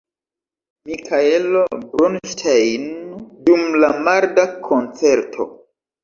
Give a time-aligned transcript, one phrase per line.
[0.91, 1.59] Mikaelo
[1.91, 2.87] Bronŝtejn
[3.49, 5.47] dum la marda koncerto.